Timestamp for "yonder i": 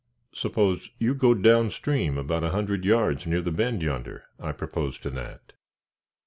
3.83-4.51